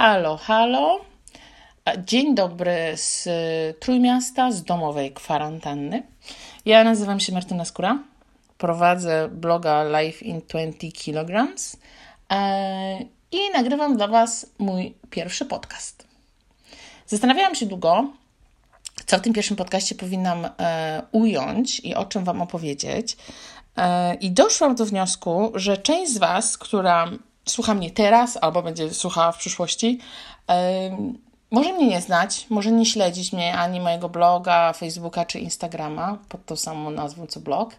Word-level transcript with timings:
Halo, 0.00 0.36
halo. 0.36 1.00
Dzień 2.06 2.34
dobry 2.34 2.92
z 2.96 3.28
Trójmiasta, 3.80 4.52
z 4.52 4.62
domowej 4.62 5.12
kwarantanny. 5.12 6.02
Ja 6.64 6.84
nazywam 6.84 7.20
się 7.20 7.32
Martyna 7.32 7.64
Skóra. 7.64 7.98
Prowadzę 8.58 9.28
bloga 9.32 9.84
Life 9.84 10.24
in 10.24 10.40
20 10.48 10.86
kg 11.04 11.54
e, 12.30 12.98
i 13.32 13.38
nagrywam 13.54 13.96
dla 13.96 14.08
Was 14.08 14.46
mój 14.58 14.94
pierwszy 15.10 15.44
podcast. 15.44 16.06
Zastanawiałam 17.06 17.54
się 17.54 17.66
długo, 17.66 18.10
co 19.06 19.18
w 19.18 19.20
tym 19.20 19.32
pierwszym 19.32 19.56
podcaście 19.56 19.94
powinnam 19.94 20.48
e, 20.58 21.02
ująć 21.12 21.80
i 21.80 21.94
o 21.94 22.04
czym 22.04 22.24
Wam 22.24 22.42
opowiedzieć. 22.42 23.16
E, 23.76 24.14
I 24.14 24.30
doszłam 24.30 24.74
do 24.74 24.86
wniosku, 24.86 25.52
że 25.54 25.76
część 25.76 26.12
z 26.12 26.18
Was, 26.18 26.58
która 26.58 27.10
słucha 27.48 27.74
mnie 27.74 27.90
teraz 27.90 28.38
albo 28.40 28.62
będzie 28.62 28.94
słuchała 28.94 29.32
w 29.32 29.38
przyszłości, 29.38 29.98
może 31.50 31.72
mnie 31.72 31.86
nie 31.86 32.00
znać, 32.00 32.46
może 32.50 32.72
nie 32.72 32.86
śledzić 32.86 33.32
mnie 33.32 33.58
ani 33.58 33.80
mojego 33.80 34.08
bloga, 34.08 34.72
Facebooka 34.72 35.24
czy 35.24 35.38
Instagrama 35.38 36.18
pod 36.28 36.46
tą 36.46 36.56
samą 36.56 36.90
nazwą 36.90 37.26
co 37.26 37.40
blog. 37.40 37.74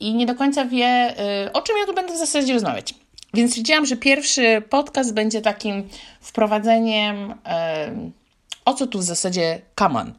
I 0.00 0.14
nie 0.14 0.26
do 0.26 0.34
końca 0.34 0.64
wie, 0.64 1.14
y, 1.46 1.52
o 1.52 1.62
czym 1.62 1.76
ja 1.78 1.86
tu 1.86 1.94
będę 1.94 2.14
w 2.14 2.18
zasadzie 2.18 2.54
rozmawiać. 2.54 2.94
Więc 3.34 3.50
stwierdziłam, 3.50 3.86
że 3.86 3.96
pierwszy 3.96 4.62
podcast 4.70 5.14
będzie 5.14 5.42
takim 5.42 5.88
wprowadzeniem, 6.20 7.34
o 8.64 8.74
co 8.74 8.86
tu 8.86 8.98
w 8.98 9.02
zasadzie 9.02 9.60
kaman. 9.74 10.14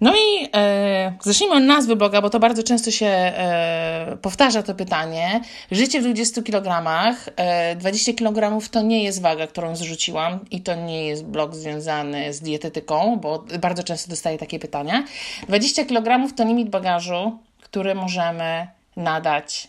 No 0.00 0.12
i 0.14 0.48
e, 0.54 1.12
zacznijmy 1.22 1.54
od 1.54 1.62
nazwy 1.62 1.96
bloga, 1.96 2.22
bo 2.22 2.30
to 2.30 2.40
bardzo 2.40 2.62
często 2.62 2.90
się 2.90 3.06
e, 3.06 4.16
powtarza 4.22 4.62
to 4.62 4.74
pytanie. 4.74 5.40
Życie 5.70 6.00
w 6.00 6.04
20 6.04 6.42
kg. 6.42 6.94
E, 7.36 7.76
20 7.76 8.12
kg 8.12 8.68
to 8.70 8.82
nie 8.82 9.04
jest 9.04 9.22
waga, 9.22 9.46
którą 9.46 9.76
zrzuciłam 9.76 10.40
i 10.50 10.60
to 10.60 10.74
nie 10.74 11.06
jest 11.06 11.24
blog 11.24 11.54
związany 11.54 12.32
z 12.32 12.40
dietetyką, 12.40 13.16
bo 13.16 13.44
bardzo 13.60 13.82
często 13.82 14.10
dostaję 14.10 14.38
takie 14.38 14.58
pytania. 14.58 15.04
20 15.48 15.84
kg 15.84 16.34
to 16.36 16.44
limit 16.44 16.70
bagażu, 16.70 17.38
który 17.62 17.94
możemy 17.94 18.66
nadać 18.96 19.68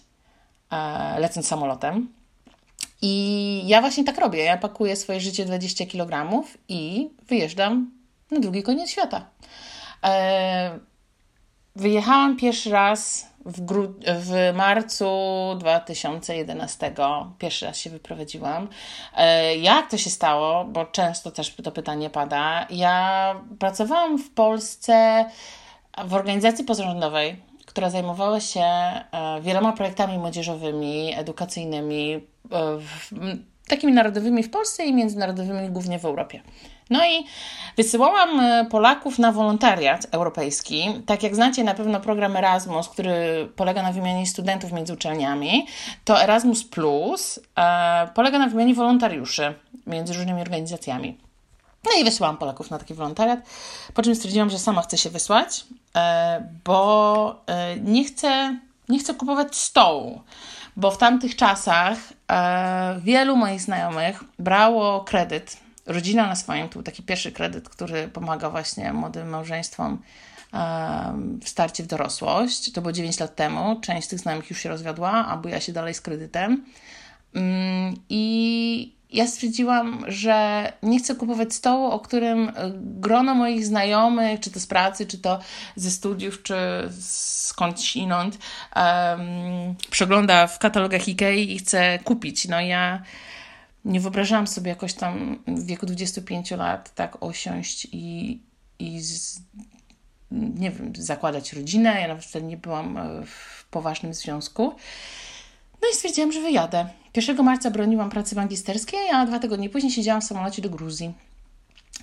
e, 0.71 1.19
lecąc 1.19 1.47
samolotem. 1.47 2.09
I 3.01 3.61
ja 3.65 3.81
właśnie 3.81 4.03
tak 4.03 4.17
robię. 4.17 4.43
Ja 4.43 4.57
pakuję 4.57 4.95
swoje 4.95 5.19
życie 5.19 5.45
20 5.45 5.85
kg 5.85 6.43
i 6.69 7.09
wyjeżdżam 7.27 7.91
na 8.31 8.39
drugi 8.39 8.63
koniec 8.63 8.89
świata. 8.89 9.25
E, 10.07 10.79
wyjechałam 11.75 12.37
pierwszy 12.37 12.69
raz 12.69 13.27
w, 13.45 13.61
w 14.07 14.53
marcu 14.55 15.05
2011. 15.59 16.93
Pierwszy 17.39 17.65
raz 17.65 17.77
się 17.77 17.89
wyprowadziłam. 17.89 18.67
E, 19.17 19.55
jak 19.55 19.91
to 19.91 19.97
się 19.97 20.09
stało? 20.09 20.65
Bo 20.65 20.85
często 20.85 21.31
też 21.31 21.55
to 21.55 21.71
pytanie 21.71 22.09
pada. 22.09 22.67
Ja 22.69 23.35
pracowałam 23.59 24.17
w 24.17 24.29
Polsce 24.29 25.25
w 26.05 26.13
organizacji 26.13 26.65
pozarządowej, 26.65 27.41
która 27.65 27.89
zajmowała 27.89 28.39
się 28.39 28.61
e, 28.61 29.03
wieloma 29.41 29.73
projektami 29.73 30.17
młodzieżowymi, 30.17 31.13
edukacyjnymi, 31.15 32.21
takimi 33.67 33.93
narodowymi 33.93 34.43
w 34.43 34.49
Polsce 34.49 34.85
i 34.85 34.93
międzynarodowymi 34.93 35.69
głównie 35.69 35.99
w 35.99 36.05
Europie. 36.05 36.41
No 36.89 37.05
i 37.05 37.25
wysyłałam 37.77 38.39
e, 38.39 38.65
Polaków 38.65 39.19
na 39.19 39.31
wolontariat 39.31 40.07
europejski. 40.11 41.01
Tak 41.05 41.23
jak 41.23 41.35
znacie 41.35 41.63
na 41.63 41.73
pewno 41.73 41.99
program 41.99 42.35
Erasmus, 42.35 42.89
który 42.89 43.49
polega 43.55 43.83
na 43.83 43.91
wymianie 43.91 44.25
studentów 44.25 44.71
między 44.71 44.93
uczelniami, 44.93 45.67
to 46.05 46.21
Erasmus 46.23 46.63
Plus 46.63 47.39
e, 47.57 48.07
polega 48.15 48.39
na 48.39 48.47
wymianie 48.47 48.73
wolontariuszy 48.73 49.53
między 49.87 50.13
różnymi 50.13 50.41
organizacjami. 50.41 51.17
No 51.85 51.91
i 52.01 52.03
wysłałam 52.03 52.37
Polaków 52.37 52.71
na 52.71 52.77
taki 52.77 52.93
wolontariat, 52.93 53.39
po 53.93 54.01
czym 54.01 54.15
stwierdziłam, 54.15 54.49
że 54.49 54.59
sama 54.59 54.81
chcę 54.81 54.97
się 54.97 55.09
wysłać, 55.09 55.65
e, 55.95 56.49
bo 56.65 57.41
e, 57.47 57.75
nie, 57.79 58.03
chcę, 58.03 58.57
nie 58.89 58.99
chcę 58.99 59.13
kupować 59.13 59.55
stołu 59.55 60.21
bo 60.77 60.91
w 60.91 60.97
tamtych 60.97 61.35
czasach 61.35 61.97
e, 62.31 62.99
wielu 63.03 63.35
moich 63.35 63.61
znajomych 63.61 64.23
brało 64.39 65.01
kredyt 65.01 65.57
rodzina 65.87 66.27
na 66.27 66.35
swoim, 66.35 66.69
to 66.69 66.73
był 66.73 66.83
taki 66.83 67.03
pierwszy 67.03 67.31
kredyt, 67.31 67.69
który 67.69 68.07
pomaga 68.07 68.49
właśnie 68.49 68.93
młodym 68.93 69.29
małżeństwom 69.29 70.01
w 71.41 71.49
starcie 71.49 71.83
w 71.83 71.87
dorosłość. 71.87 72.71
To 72.71 72.81
było 72.81 72.91
9 72.91 73.19
lat 73.19 73.35
temu. 73.35 73.79
Część 73.81 74.07
z 74.07 74.09
tych 74.09 74.19
znajomych 74.19 74.49
już 74.49 74.59
się 74.59 74.69
rozwiodła, 74.69 75.11
a 75.11 75.49
ja 75.49 75.59
się 75.59 75.73
dalej 75.73 75.93
z 75.93 76.01
kredytem. 76.01 76.65
Mm, 77.35 77.95
I 78.09 78.97
ja 79.13 79.27
stwierdziłam, 79.27 80.05
że 80.07 80.73
nie 80.83 80.99
chcę 80.99 81.15
kupować 81.15 81.53
stołu, 81.53 81.85
o 81.85 81.99
którym 81.99 82.51
grono 82.75 83.35
moich 83.35 83.65
znajomych, 83.65 84.39
czy 84.39 84.51
to 84.51 84.59
z 84.59 84.67
pracy, 84.67 85.05
czy 85.05 85.17
to 85.17 85.39
ze 85.75 85.91
studiów, 85.91 86.43
czy 86.43 86.55
skądś 87.01 87.95
inąd, 87.95 88.37
um, 88.75 89.75
przegląda 89.89 90.47
w 90.47 90.59
katalogach 90.59 91.01
IKEA 91.07 91.53
i 91.53 91.59
chce 91.59 91.99
kupić. 92.03 92.47
No 92.47 92.61
ja 92.61 93.01
nie 93.87 93.99
wyobrażałam 93.99 94.47
sobie 94.47 94.69
jakoś 94.69 94.93
tam 94.93 95.43
w 95.47 95.65
wieku 95.65 95.85
25 95.85 96.51
lat 96.51 96.95
tak 96.95 97.23
osiąść 97.23 97.87
i, 97.91 98.39
i 98.79 99.01
z, 99.01 99.41
nie 100.31 100.71
wiem, 100.71 100.93
zakładać 100.95 101.53
rodzinę. 101.53 102.01
Ja 102.01 102.07
nawet 102.07 102.25
wtedy 102.25 102.45
nie 102.45 102.57
byłam 102.57 102.97
e, 102.97 103.25
w 103.25 103.65
poważnym 103.71 104.13
związku. 104.13 104.75
No 105.81 105.89
i 105.91 105.95
stwierdziłam, 105.95 106.31
że 106.31 106.41
wyjadę. 106.41 106.89
1 107.15 107.43
marca 107.45 107.71
broniłam 107.71 108.09
pracy 108.09 108.35
magisterskiej, 108.35 109.09
a 109.13 109.25
dwa 109.25 109.39
tygodnie 109.39 109.69
później 109.69 109.91
siedziałam 109.91 110.21
w 110.21 110.25
samolocie 110.25 110.61
do 110.61 110.69
Gruzji. 110.69 111.13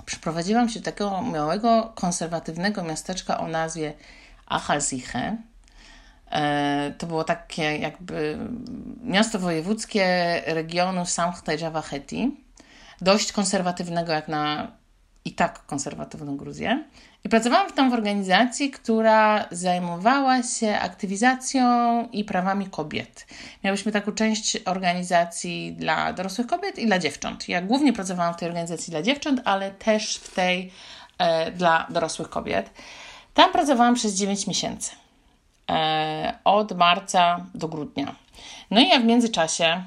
Przyprowadziłam 0.07 0.69
się 0.69 0.81
do 0.81 0.85
takiego 0.85 1.23
małego, 1.23 1.93
konserwatywnego 1.95 2.85
miasteczka 2.85 3.41
o 3.41 3.49
nazwie 3.49 3.95
Achalsiche. 4.47 5.37
E, 6.31 6.95
to 6.99 7.07
było 7.07 7.25
takie 7.25 7.63
jakby 7.63 8.39
miasto 9.03 9.39
wojewódzkie 9.39 10.43
regionu 10.47 11.03
Samchte-Jawaheti, 11.03 12.31
dość 13.01 13.33
konserwatywnego 13.33 14.13
jak 14.13 14.29
na 14.29 14.73
i 15.25 15.33
tak 15.33 15.67
konserwatywną 15.67 16.37
Gruzję. 16.37 16.85
I 17.25 17.29
pracowałam 17.29 17.73
tam 17.73 17.91
w 17.91 17.95
organizacji, 17.95 18.71
która 18.71 19.49
zajmowała 19.51 20.43
się 20.43 20.79
aktywizacją 20.79 21.65
i 22.13 22.25
prawami 22.25 22.67
kobiet. 22.67 23.27
Miałyśmy 23.65 23.93
taką 23.93 24.13
część 24.13 24.59
organizacji 24.65 25.73
dla 25.73 26.13
dorosłych 26.13 26.47
kobiet 26.47 26.79
i 26.79 26.87
dla 26.87 26.99
dziewcząt. 26.99 27.49
Ja 27.49 27.63
głównie 27.63 27.93
pracowałam 27.93 28.35
w 28.35 28.37
tej 28.37 28.49
organizacji 28.49 28.91
dla 28.91 29.03
dziewcząt, 29.03 29.41
ale 29.45 29.71
też 29.71 30.17
w 30.17 30.35
tej 30.35 30.73
e, 31.19 31.51
dla 31.53 31.87
dorosłych 31.91 32.29
kobiet. 32.29 32.71
Tam 33.35 33.53
pracowałam 33.53 33.95
przez 33.95 34.15
9 34.15 34.47
miesięcy. 34.47 34.91
E, 35.71 36.39
od 36.45 36.77
marca 36.77 37.47
do 37.55 37.69
grudnia. 37.69 38.15
No 38.71 38.81
i 38.81 38.89
ja 38.89 39.01
w 39.01 39.05
międzyczasie 39.05 39.83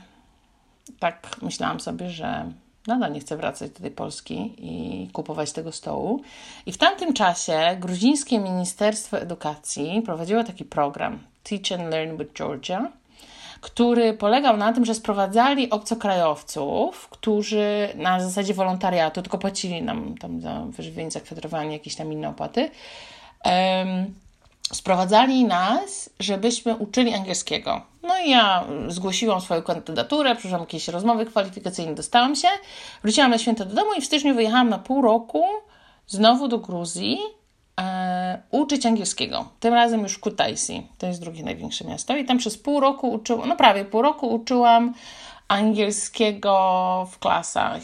tak 1.00 1.36
myślałam 1.42 1.80
sobie, 1.80 2.10
że 2.10 2.52
nadal 2.88 3.12
nie 3.14 3.20
chcę 3.20 3.38
wracać 3.38 3.72
do 3.72 3.80
tej 3.80 3.92
Polski 3.92 4.54
i 4.58 5.08
kupować 5.14 5.52
tego 5.52 5.72
stołu. 5.72 6.22
I 6.66 6.72
w 6.72 6.78
tamtym 6.78 7.14
czasie 7.14 7.78
gruzińskie 7.80 8.40
Ministerstwo 8.40 9.20
Edukacji 9.20 10.02
prowadziło 10.06 10.44
taki 10.44 10.66
program 10.66 11.20
Teach 11.44 11.80
and 11.80 11.92
Learn 11.92 12.18
with 12.18 12.34
Georgia, 12.34 12.92
który 13.62 14.14
polegał 14.14 14.58
na 14.58 14.74
tym, 14.74 14.86
że 14.86 14.94
sprowadzali 14.94 15.70
obcokrajowców, 15.70 17.10
którzy 17.10 17.90
na 17.96 18.20
zasadzie 18.20 18.54
wolontariatu, 18.54 19.22
tylko 19.22 19.38
płacili 19.38 19.82
nam 19.82 20.18
tam 20.18 20.42
za 20.42 20.66
wyżywienie, 20.70 21.12
zakwestrowanie, 21.12 21.74
jakieś 21.74 21.96
tam 21.96 22.14
inne 22.14 22.30
opłaty, 22.30 22.70
um, 23.46 24.14
sprowadzali 24.74 25.46
nas, 25.46 26.10
żebyśmy 26.20 26.76
uczyli 26.76 27.14
angielskiego. 27.14 27.82
No 28.04 28.20
i 28.20 28.30
ja 28.30 28.66
zgłosiłam 28.88 29.42
swoją 29.42 29.62
kandydaturę, 29.62 30.36
przyszłam 30.36 30.62
jakieś 30.62 30.88
rozmowy 30.88 31.26
kwalifikacyjne, 31.26 31.96
dostałam 31.96 32.36
się, 32.36 32.48
wróciłam 33.04 33.32
na 33.32 33.38
święto 33.38 33.66
do 33.66 33.76
domu 33.76 33.94
i 33.98 34.02
w 34.02 34.06
styczniu 34.06 34.36
wyjechałam 34.36 34.70
na 34.70 34.80
pół 34.80 35.02
roku 35.02 35.44
znowu 36.08 36.48
do 36.48 36.58
Gruzji 36.58 37.18
e, 37.80 38.42
uczyć 38.52 38.86
angielskiego. 38.86 39.50
Tym 39.60 39.74
razem 39.74 40.04
już 40.04 40.14
w 40.14 40.20
Kutaisi, 40.20 40.88
to 40.98 41.08
jest 41.08 41.22
drugie 41.22 41.44
największe 41.44 41.86
miasto 41.86 42.16
i 42.16 42.26
tam 42.26 42.38
przez 42.38 42.58
pół 42.58 42.80
roku 42.80 43.12
uczyłam, 43.12 43.50
no 43.50 43.56
prawie 43.56 43.86
pół 43.86 44.02
roku 44.02 44.28
uczyłam 44.28 44.94
angielskiego 45.48 47.08
w 47.12 47.20
klasach 47.20 47.82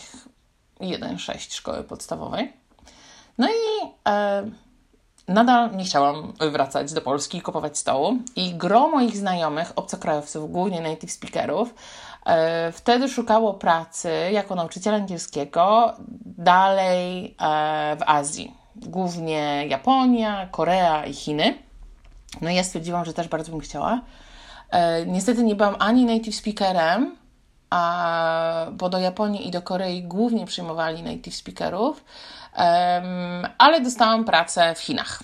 1-6 0.79 1.55
szkoły 1.55 1.83
podstawowej. 1.83 2.53
No 3.37 3.47
i 3.49 3.87
e, 4.07 4.51
nadal 5.27 5.75
nie 5.75 5.83
chciałam 5.83 6.33
wracać 6.51 6.93
do 6.93 7.01
Polski 7.01 7.37
i 7.37 7.41
kupować 7.41 7.77
stołu. 7.77 8.17
I 8.35 8.53
gro 8.53 8.87
moich 8.87 9.17
znajomych, 9.17 9.73
obcokrajowców, 9.75 10.51
głównie 10.51 10.81
native 10.81 11.11
speakerów, 11.11 11.73
e, 12.25 12.71
wtedy 12.71 13.09
szukało 13.09 13.53
pracy 13.53 14.11
jako 14.31 14.55
nauczyciel 14.55 14.93
angielskiego 14.93 15.93
dalej 16.25 17.25
e, 17.25 17.97
w 17.99 18.03
Azji. 18.05 18.53
Głównie 18.75 19.67
Japonia, 19.67 20.47
Korea 20.51 21.05
i 21.05 21.13
Chiny. 21.13 21.57
No 22.41 22.49
i 22.49 22.55
ja 22.55 22.63
stwierdziłam, 22.63 23.05
że 23.05 23.13
też 23.13 23.27
bardzo 23.27 23.51
bym 23.51 23.61
chciała. 23.61 24.01
E, 24.69 25.05
niestety 25.05 25.43
nie 25.43 25.55
byłam 25.55 25.75
ani 25.79 26.05
native 26.05 26.35
speakerem, 26.35 27.15
a, 27.73 28.65
bo 28.71 28.89
do 28.89 28.99
Japonii 28.99 29.47
i 29.47 29.51
do 29.51 29.61
Korei 29.61 30.03
głównie 30.03 30.45
przyjmowali 30.45 31.03
native 31.03 31.35
speakerów, 31.35 32.03
ale 33.57 33.81
dostałam 33.81 34.25
pracę 34.25 34.75
w 34.75 34.79
Chinach. 34.79 35.23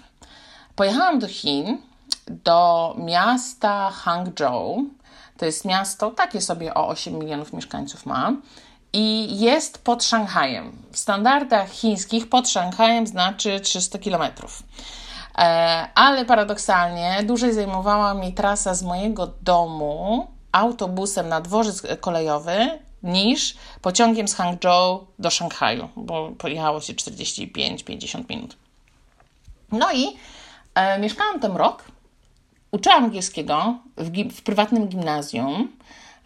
Pojechałam 0.76 1.20
do 1.20 1.28
Chin, 1.28 1.78
do 2.28 2.96
miasta 2.98 3.92
Hangzhou. 3.92 4.84
To 5.38 5.46
jest 5.46 5.66
miasto 5.66 6.12
takie 6.12 6.42
sobie 6.42 6.74
o 6.74 6.88
8 6.88 7.20
milionów 7.20 7.54
mieszkańców 7.54 8.06
ma 8.06 8.34
i 8.94 9.40
jest 9.40 9.84
pod 9.84 10.04
Szanghajem. 10.04 10.72
W 10.92 10.98
standardach 10.98 11.70
chińskich 11.70 12.30
pod 12.30 12.50
Szanghajem 12.50 13.08
znaczy 13.08 13.60
300 13.60 14.00
kilometrów. 14.00 14.64
E, 15.38 15.88
ale 15.96 16.26
paradoksalnie 16.26 17.24
dłużej 17.24 17.54
zajmowała 17.54 18.14
mi 18.14 18.34
trasa 18.34 18.74
z 18.74 18.84
mojego 18.84 19.28
domu 19.42 20.28
autobusem 20.52 21.30
na 21.30 21.42
dworzec 21.42 21.84
kolejowy 22.00 22.80
niż 23.04 23.56
pociągiem 23.82 24.28
z 24.28 24.36
Hangzhou 24.36 25.08
do 25.20 25.30
Szanghaju, 25.30 25.90
bo 25.96 26.32
pojechało 26.38 26.82
się 26.82 26.94
45-50 26.94 28.24
minut. 28.30 28.58
No 29.72 29.94
i 29.94 30.08
e, 30.76 31.00
mieszkałam 31.00 31.40
tam 31.40 31.58
rok, 31.58 31.84
uczyłam 32.72 33.04
angielskiego 33.04 33.78
w, 33.98 34.34
w 34.34 34.42
prywatnym 34.42 34.88
gimnazjum, 34.88 35.72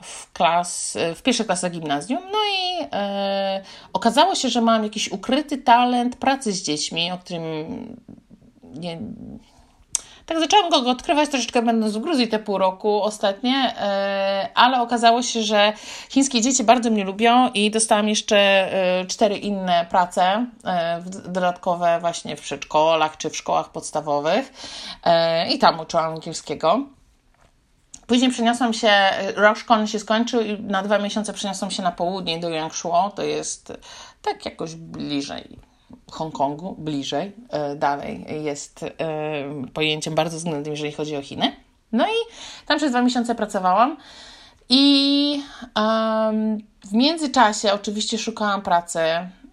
w, 0.01 0.31
klas, 0.33 0.97
w 1.15 1.21
pierwszej 1.21 1.45
klasie 1.45 1.69
gimnazjum, 1.69 2.19
no 2.31 2.37
i 2.37 2.87
e, 2.91 3.63
okazało 3.93 4.35
się, 4.35 4.49
że 4.49 4.61
mam 4.61 4.83
jakiś 4.83 5.11
ukryty 5.11 5.57
talent 5.57 6.15
pracy 6.15 6.51
z 6.51 6.63
dziećmi, 6.63 7.11
o 7.11 7.17
którym 7.17 7.43
nie, 8.63 8.99
tak 10.25 10.39
zaczęłam 10.39 10.69
go 10.69 10.91
odkrywać 10.91 11.29
troszeczkę 11.29 11.61
będąc 11.61 11.93
w 11.93 11.99
Gruzji 11.99 12.27
te 12.27 12.39
pół 12.39 12.57
roku 12.57 13.01
ostatnie, 13.01 13.75
e, 13.79 14.49
ale 14.55 14.81
okazało 14.81 15.21
się, 15.21 15.43
że 15.43 15.73
chińskie 16.09 16.41
dzieci 16.41 16.63
bardzo 16.63 16.89
mnie 16.89 17.03
lubią 17.03 17.49
i 17.49 17.71
dostałam 17.71 18.09
jeszcze 18.09 18.37
e, 18.37 19.05
cztery 19.05 19.37
inne 19.37 19.85
prace 19.89 20.45
e, 20.65 21.01
dodatkowe 21.25 21.97
właśnie 21.99 22.35
w 22.35 22.41
przedszkolach 22.41 23.17
czy 23.17 23.29
w 23.29 23.37
szkołach 23.37 23.69
podstawowych 23.69 24.53
i 25.49 25.59
tam 25.59 25.79
uczyłam 25.79 26.13
angielskiego. 26.13 26.79
Później 28.07 28.31
przeniosłam 28.31 28.73
się, 28.73 28.91
rok 29.35 29.57
szkolny 29.57 29.87
się 29.87 29.99
skończył 29.99 30.41
i 30.41 30.59
na 30.59 30.83
dwa 30.83 30.99
miesiące 30.99 31.33
przeniosłam 31.33 31.71
się 31.71 31.83
na 31.83 31.91
południe 31.91 32.39
do 32.39 32.49
Yangshuo, 32.49 33.11
to 33.15 33.23
jest 33.23 33.73
tak 34.21 34.45
jakoś 34.45 34.75
bliżej 34.75 35.59
Hongkongu, 36.13 36.75
bliżej, 36.77 37.31
e, 37.49 37.75
dalej 37.75 38.25
jest 38.43 38.83
e, 38.83 38.89
pojęciem 39.73 40.15
bardzo 40.15 40.37
względnym, 40.37 40.73
jeżeli 40.73 40.91
chodzi 40.91 41.17
o 41.17 41.21
Chiny. 41.21 41.55
No 41.91 42.05
i 42.07 42.33
tam 42.65 42.77
przez 42.77 42.91
dwa 42.91 43.01
miesiące 43.01 43.35
pracowałam. 43.35 43.97
I 44.69 45.43
w 46.85 46.93
międzyczasie 46.93 47.73
oczywiście 47.73 48.17
szukałam 48.17 48.61
pracy, 48.61 48.99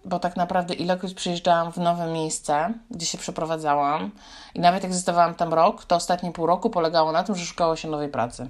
bo 0.05 0.19
tak 0.19 0.35
naprawdę 0.35 0.73
ilekroć 0.73 1.13
przyjeżdżałam 1.13 1.71
w 1.71 1.77
nowe 1.77 2.11
miejsce, 2.11 2.73
gdzie 2.91 3.05
się 3.05 3.17
przeprowadzałam 3.17 4.11
i 4.55 4.59
nawet 4.59 4.83
jak 4.83 4.93
zostawałam 4.93 5.35
tam 5.35 5.53
rok, 5.53 5.85
to 5.85 5.95
ostatnie 5.95 6.31
pół 6.31 6.45
roku 6.45 6.69
polegało 6.69 7.11
na 7.11 7.23
tym, 7.23 7.35
że 7.35 7.45
szukało 7.45 7.75
się 7.75 7.87
nowej 7.87 8.09
pracy. 8.09 8.49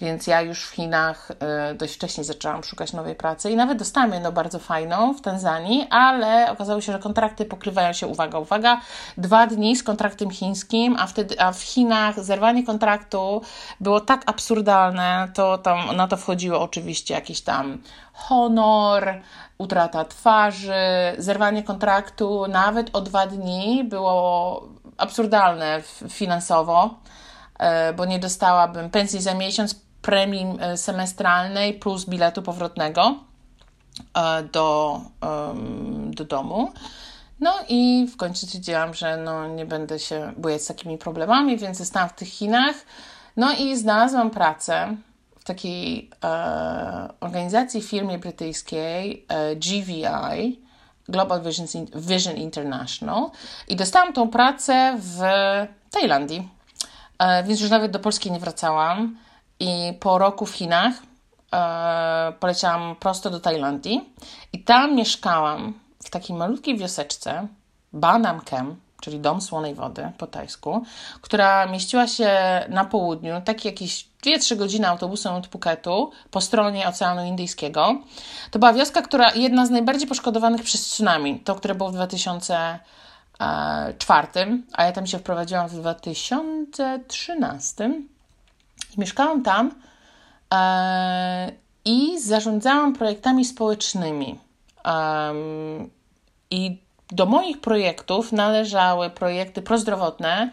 Więc 0.00 0.26
ja 0.26 0.40
już 0.40 0.64
w 0.64 0.70
Chinach 0.70 1.30
y, 1.30 1.74
dość 1.74 1.94
wcześnie 1.94 2.24
zaczęłam 2.24 2.64
szukać 2.64 2.92
nowej 2.92 3.14
pracy 3.14 3.50
i 3.50 3.56
nawet 3.56 3.78
dostałam 3.78 4.12
jedną 4.12 4.30
bardzo 4.30 4.58
fajną 4.58 5.14
w 5.14 5.20
Tanzanii, 5.20 5.86
ale 5.90 6.50
okazało 6.52 6.80
się, 6.80 6.92
że 6.92 6.98
kontrakty 6.98 7.44
pokrywają 7.44 7.92
się, 7.92 8.06
uwaga, 8.06 8.38
uwaga, 8.38 8.80
dwa 9.16 9.46
dni 9.46 9.76
z 9.76 9.82
kontraktem 9.82 10.30
chińskim, 10.30 10.96
a, 10.98 11.06
wtedy, 11.06 11.40
a 11.40 11.52
w 11.52 11.62
Chinach 11.62 12.20
zerwanie 12.20 12.66
kontraktu 12.66 13.42
było 13.80 14.00
tak 14.00 14.22
absurdalne, 14.26 15.28
to 15.34 15.58
tam 15.58 15.96
na 15.96 16.08
to 16.08 16.16
wchodziło 16.16 16.60
oczywiście 16.60 17.14
jakiś 17.14 17.40
tam 17.40 17.82
honor, 18.12 19.20
utrata 19.58 20.04
twarzy, 20.04 20.72
zerwanie 21.18 21.62
kontraktu 21.62 22.46
nawet 22.48 22.96
o 22.96 23.00
dwa 23.00 23.26
dni 23.26 23.84
było 23.84 24.68
absurdalne 24.98 25.82
finansowo 26.08 26.94
y, 27.90 27.92
bo 27.92 28.04
nie 28.04 28.18
dostałabym 28.18 28.90
pensji 28.90 29.22
za 29.22 29.34
miesiąc, 29.34 29.83
premii 30.04 30.46
e, 30.60 30.76
semestralnej 30.76 31.74
plus 31.74 32.04
biletu 32.04 32.42
powrotnego 32.42 33.14
e, 34.14 34.42
do, 34.42 35.00
do 36.06 36.24
domu. 36.24 36.72
No 37.40 37.52
i 37.68 38.06
w 38.12 38.16
końcu 38.16 38.46
stwierdziłam, 38.46 38.94
że 38.94 39.16
no 39.16 39.48
nie 39.48 39.66
będę 39.66 39.98
się 39.98 40.32
bujać 40.36 40.62
z 40.62 40.66
takimi 40.66 40.98
problemami, 40.98 41.58
więc 41.58 41.78
zostałam 41.78 42.08
w 42.08 42.12
tych 42.12 42.28
Chinach. 42.28 42.74
No 43.36 43.52
i 43.52 43.76
znalazłam 43.76 44.30
pracę 44.30 44.96
w 45.38 45.44
takiej 45.44 46.10
e, 46.24 47.08
organizacji, 47.20 47.82
firmie 47.82 48.18
brytyjskiej 48.18 49.26
e, 49.28 49.56
GVI, 49.56 50.60
Global 51.08 51.42
Vision, 51.42 51.66
Vision 51.94 52.36
International 52.36 53.30
i 53.68 53.76
dostałam 53.76 54.12
tą 54.12 54.28
pracę 54.28 54.96
w 54.98 55.20
Tajlandii. 55.90 56.48
E, 57.18 57.44
więc 57.44 57.60
już 57.60 57.70
nawet 57.70 57.92
do 57.92 57.98
Polski 57.98 58.32
nie 58.32 58.40
wracałam. 58.40 59.16
I 59.60 59.92
po 60.00 60.18
roku 60.18 60.46
w 60.46 60.54
Chinach 60.54 60.92
e, 61.52 62.32
poleciałam 62.40 62.96
prosto 62.96 63.30
do 63.30 63.40
Tajlandii 63.40 64.14
i 64.52 64.64
tam 64.64 64.94
mieszkałam 64.94 65.74
w 66.04 66.10
takiej 66.10 66.36
malutkiej 66.36 66.78
wioseczce, 66.78 67.46
Banam 67.92 68.40
Kem, 68.40 68.76
czyli 69.00 69.20
Dom 69.20 69.40
Słonej 69.40 69.74
Wody 69.74 70.12
po 70.18 70.26
tajsku, 70.26 70.84
która 71.20 71.66
mieściła 71.66 72.06
się 72.06 72.30
na 72.68 72.84
południu, 72.84 73.42
takie 73.44 73.68
jakieś 73.68 74.08
2-3 74.26 74.56
godziny 74.56 74.88
autobusem 74.88 75.34
od 75.34 75.46
Phuketu 75.46 76.10
po 76.30 76.40
stronie 76.40 76.88
Oceanu 76.88 77.24
Indyjskiego. 77.24 78.00
To 78.50 78.58
była 78.58 78.72
wioska, 78.72 79.02
która 79.02 79.32
jedna 79.34 79.66
z 79.66 79.70
najbardziej 79.70 80.08
poszkodowanych 80.08 80.62
przez 80.62 80.80
tsunami, 80.80 81.40
to 81.40 81.54
które 81.54 81.74
było 81.74 81.90
w 81.90 81.92
2004, 81.92 84.28
a 84.72 84.84
ja 84.84 84.92
tam 84.92 85.06
się 85.06 85.18
wprowadziłam 85.18 85.68
w 85.68 85.74
2013 85.74 87.90
mieszkałam 88.96 89.42
tam 89.42 89.74
e, 90.54 91.52
i 91.84 92.20
zarządzałam 92.20 92.92
projektami 92.92 93.44
społecznymi. 93.44 94.38
Um, 94.84 95.90
I 96.50 96.84
do 97.10 97.26
moich 97.26 97.60
projektów 97.60 98.32
należały 98.32 99.10
projekty 99.10 99.62
prozdrowotne. 99.62 100.50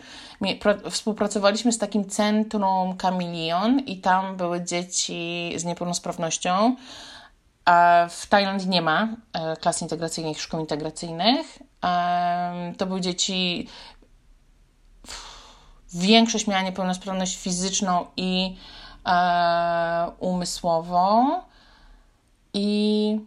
Współpracowaliśmy 0.90 1.72
z 1.72 1.78
takim 1.78 2.10
centrum 2.10 2.98
Kamilion 2.98 3.80
i 3.80 3.98
tam 3.98 4.38
były 4.38 4.64
dzieci 4.64 5.54
z 5.56 5.66
niepełnosprawnością. 5.66 6.76
A 7.66 8.08
w 8.10 8.28
Tajlandii 8.28 8.70
nie 8.70 8.82
ma 8.82 9.08
e, 9.34 9.58
klas 9.58 9.82
integracyjnych, 9.82 10.42
szkół 10.42 10.60
integracyjnych. 10.60 11.60
To 12.77 12.86
były 12.86 13.01
dzieci 13.01 13.68
Większość 15.93 16.48
miała 16.48 16.62
niepełnosprawność 16.62 17.38
fizyczną 17.38 18.05
i 18.17 18.55
e, 19.05 20.12
umysłową 20.19 21.27
i 22.53 23.19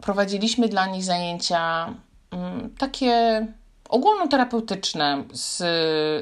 prowadziliśmy 0.00 0.68
dla 0.68 0.86
nich 0.86 1.04
zajęcia 1.04 1.94
mm, 2.30 2.74
takie 2.78 3.46
ogólnoterapeutyczne 3.88 5.24
z, 5.32 5.56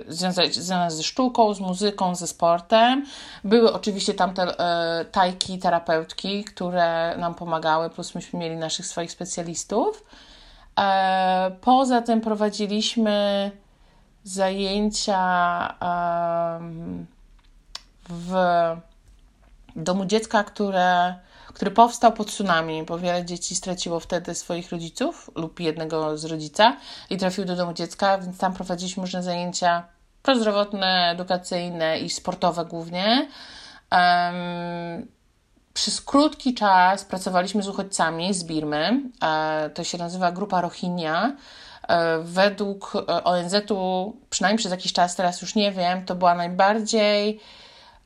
związane 0.09 0.91
ze 0.91 1.03
sztuką, 1.03 1.55
z 1.55 1.61
muzyką, 1.61 2.15
ze 2.15 2.27
sportem. 2.27 3.07
Były 3.45 3.73
oczywiście 3.73 4.15
tam 4.15 4.35
te 4.35 4.43
e, 4.43 5.05
tajki, 5.05 5.59
terapeutki, 5.59 6.45
które 6.45 7.17
nam 7.19 7.35
pomagały, 7.35 7.91
plus 7.91 8.15
myśmy 8.15 8.39
mieli 8.39 8.57
naszych 8.57 8.87
swoich 8.87 9.13
specjalistów. 9.13 10.05
E, 10.81 11.51
poza 11.61 12.03
tym 12.03 12.21
prowadziliśmy 12.21 13.51
zajęcia 14.27 15.21
w 18.09 18.35
domu 19.77 20.07
dziecka, 20.07 20.45
które, 20.45 21.15
który 21.49 21.71
powstał 21.71 22.13
po 22.13 22.25
tsunami, 22.25 22.83
bo 22.83 22.99
wiele 22.99 23.25
dzieci 23.25 23.57
straciło 23.57 24.01
wtedy 24.01 24.35
swoich 24.35 24.71
rodziców 24.71 25.31
lub 25.35 25.61
jednego 25.61 26.19
z 26.19 26.25
rodzica 26.25 26.77
i 27.11 27.17
trafił 27.17 27.45
do 27.45 27.57
domu 27.57 27.73
dziecka, 27.73 28.19
więc 28.19 28.39
tam 28.39 28.55
prowadziliśmy 28.55 29.01
różne 29.01 29.23
zajęcia 29.23 29.85
prozdrowotne, 30.23 31.11
edukacyjne 31.13 31.99
i 31.99 32.11
sportowe 32.11 32.65
głównie. 32.65 33.29
Um, 33.93 35.07
przez 35.75 36.01
krótki 36.01 36.55
czas 36.55 37.05
pracowaliśmy 37.05 37.63
z 37.63 37.69
uchodźcami 37.69 38.35
z 38.35 38.45
Birmy. 38.45 39.03
E, 39.23 39.71
to 39.75 39.85
się 39.85 39.99
nazywa 39.99 40.33
Grupa 40.33 40.61
Rohingya. 40.61 41.37
E, 41.89 42.19
według 42.19 42.93
e, 42.97 43.25
ONZ-u, 43.25 44.17
przynajmniej 44.31 44.59
przez 44.59 44.71
jakiś 44.71 44.93
czas, 44.93 45.17
teraz 45.17 45.43
już 45.43 45.55
nie 45.55 45.73
wiem, 45.73 46.05
to 46.05 46.15
była 46.15 46.35
najbardziej 46.35 47.41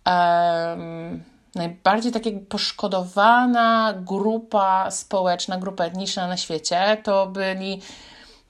um, 0.07 1.25
najbardziej 1.55 2.13
tak 2.13 2.27
jakby 2.27 2.47
poszkodowana 2.47 3.95
grupa 3.97 4.91
społeczna, 4.91 5.59
grupa 5.59 5.85
etniczna 5.85 6.27
na 6.27 6.37
świecie. 6.37 6.97
To 7.03 7.27
byli 7.27 7.81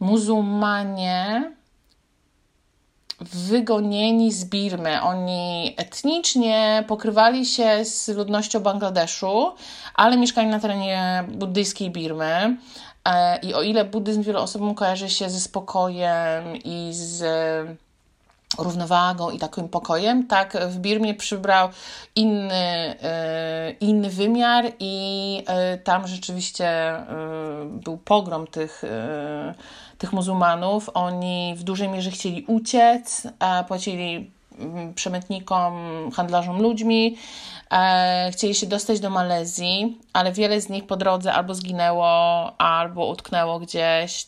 muzułmanie 0.01 1.53
wygonieni 3.21 4.33
z 4.33 4.45
Birmy. 4.45 5.03
Oni 5.03 5.75
etnicznie 5.77 6.85
pokrywali 6.89 7.47
się 7.47 7.85
z 7.85 8.09
ludnością 8.09 8.61
Bangladeszu, 8.61 9.55
ale 9.95 10.17
mieszkali 10.17 10.49
na 10.49 10.61
terenie 10.61 11.25
buddyjskiej 11.29 11.91
Birmy. 11.91 12.57
E, 13.11 13.39
I 13.43 13.55
o 13.55 13.63
ile 13.63 13.85
buddyzm 13.85 14.23
wielu 14.23 14.39
osobom 14.39 14.75
kojarzy 14.75 15.11
się 15.11 15.31
ze 15.31 15.41
spokojem 15.41 16.57
i 16.65 16.91
z 16.93 17.25
równowagą 18.59 19.31
i 19.31 19.39
takim 19.39 19.69
pokojem, 19.69 20.27
tak 20.27 20.57
w 20.69 20.79
Birmie 20.79 21.15
przybrał 21.15 21.69
inny, 22.17 22.95
e, 23.03 23.71
inny 23.81 24.11
wymiar 24.11 24.65
i 24.79 25.45
e, 25.47 25.79
tam 25.79 26.07
rzeczywiście 26.07 26.95
był 27.65 27.97
pogrom 27.99 28.47
tych, 28.47 28.83
tych 29.99 30.13
muzułmanów. 30.13 30.91
Oni 30.95 31.55
w 31.57 31.63
dużej 31.63 31.89
mierze 31.89 32.11
chcieli 32.11 32.45
uciec, 32.47 33.27
a 33.39 33.65
płacili 33.69 34.31
mm, 34.59 34.95
przemytnikom, 34.95 35.75
handlarzom 36.11 36.63
ludźmi, 36.63 37.17
E, 37.73 38.31
chcieli 38.33 38.55
się 38.55 38.67
dostać 38.67 39.01
do 39.01 39.11
Malezji, 39.11 40.01
ale 40.13 40.33
wiele 40.33 40.61
z 40.61 40.69
nich 40.69 40.87
po 40.87 40.97
drodze 40.97 41.33
albo 41.33 41.55
zginęło, 41.55 42.07
albo 42.61 43.07
utknęło 43.07 43.59
gdzieś. 43.59 44.27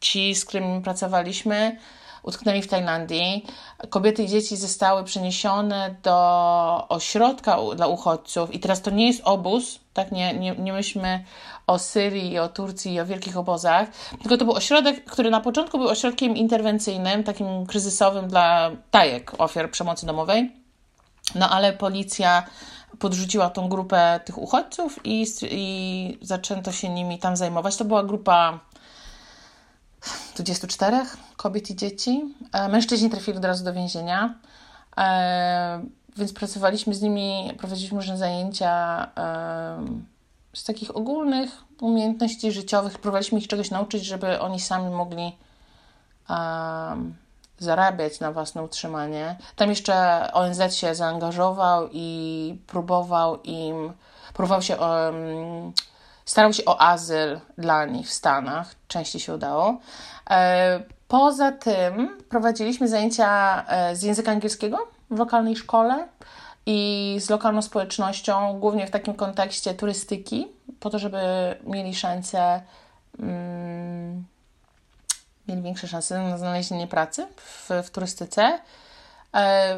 Ci, 0.00 0.34
z 0.34 0.44
którymi 0.44 0.82
pracowaliśmy, 0.82 1.78
utknęli 2.22 2.62
w 2.62 2.68
Tajlandii. 2.68 3.46
Kobiety 3.90 4.22
i 4.22 4.28
dzieci 4.28 4.56
zostały 4.56 5.04
przeniesione 5.04 5.94
do 6.02 6.86
ośrodka 6.88 7.56
dla 7.76 7.86
uchodźców, 7.86 8.54
i 8.54 8.60
teraz 8.60 8.82
to 8.82 8.90
nie 8.90 9.06
jest 9.06 9.20
obóz, 9.24 9.80
tak? 9.94 10.12
Nie, 10.12 10.34
nie, 10.34 10.56
nie 10.56 10.72
myślmy 10.72 11.24
o 11.66 11.78
Syrii, 11.78 12.38
o 12.38 12.48
Turcji 12.48 12.94
i 12.94 13.00
o 13.00 13.06
wielkich 13.06 13.36
obozach, 13.36 13.88
tylko 14.22 14.36
to 14.36 14.44
był 14.44 14.54
ośrodek, 14.54 15.04
który 15.04 15.30
na 15.30 15.40
początku 15.40 15.78
był 15.78 15.88
ośrodkiem 15.88 16.36
interwencyjnym, 16.36 17.24
takim 17.24 17.66
kryzysowym 17.66 18.28
dla 18.28 18.70
tajek 18.90 19.32
ofiar 19.38 19.70
przemocy 19.70 20.06
domowej. 20.06 20.52
No 21.34 21.50
ale 21.50 21.72
policja 21.72 22.42
podrzuciła 22.98 23.50
tą 23.50 23.68
grupę 23.68 24.20
tych 24.24 24.38
uchodźców 24.38 25.00
i, 25.04 25.26
i 25.50 26.18
zaczęto 26.22 26.72
się 26.72 26.88
nimi 26.88 27.18
tam 27.18 27.36
zajmować. 27.36 27.76
To 27.76 27.84
była 27.84 28.04
grupa 28.04 28.60
24 30.36 30.96
kobiet 31.36 31.70
i 31.70 31.76
dzieci. 31.76 32.34
E, 32.52 32.68
mężczyźni 32.68 33.10
trafili 33.10 33.38
od 33.38 33.44
razu 33.44 33.64
do 33.64 33.72
więzienia, 33.72 34.34
e, 34.96 35.82
więc 36.16 36.32
pracowaliśmy 36.32 36.94
z 36.94 37.02
nimi, 37.02 37.52
prowadziliśmy 37.58 37.98
różne 37.98 38.18
zajęcia 38.18 39.06
e, 39.16 39.86
z 40.54 40.64
takich 40.64 40.96
ogólnych 40.96 41.64
umiejętności 41.80 42.52
życiowych. 42.52 42.98
Próbowaliśmy 42.98 43.38
ich 43.38 43.48
czegoś 43.48 43.70
nauczyć, 43.70 44.04
żeby 44.04 44.40
oni 44.40 44.60
sami 44.60 44.90
mogli 44.90 45.36
zarabiać 47.60 48.20
na 48.20 48.32
własne 48.32 48.62
utrzymanie. 48.62 49.36
Tam 49.56 49.70
jeszcze 49.70 50.28
ONZ 50.32 50.74
się 50.74 50.94
zaangażował 50.94 51.88
i 51.92 52.58
próbował 52.66 53.42
im, 53.42 53.92
próbował 54.34 54.62
się, 54.62 54.76
um, 54.76 55.72
starał 56.24 56.52
się 56.52 56.64
o 56.64 56.80
azyl 56.80 57.40
dla 57.58 57.84
nich 57.84 58.06
w 58.06 58.12
Stanach. 58.12 58.74
Częściej 58.88 59.20
się 59.20 59.34
udało. 59.34 59.78
E, 60.30 60.82
poza 61.08 61.52
tym 61.52 62.18
prowadziliśmy 62.28 62.88
zajęcia 62.88 63.64
e, 63.66 63.96
z 63.96 64.02
języka 64.02 64.32
angielskiego 64.32 64.88
w 65.10 65.18
lokalnej 65.18 65.56
szkole 65.56 66.08
i 66.66 67.16
z 67.20 67.30
lokalną 67.30 67.62
społecznością, 67.62 68.60
głównie 68.60 68.86
w 68.86 68.90
takim 68.90 69.14
kontekście 69.14 69.74
turystyki, 69.74 70.48
po 70.80 70.90
to, 70.90 70.98
żeby 70.98 71.18
mieli 71.64 71.94
szansę. 71.94 72.60
Um, 73.18 73.79
mieli 75.50 75.62
większe 75.62 75.88
szanse 75.88 76.18
na 76.18 76.38
znalezienie 76.38 76.86
pracy 76.86 77.26
w, 77.36 77.70
w 77.84 77.90
turystyce. 77.90 78.58
E, 79.34 79.76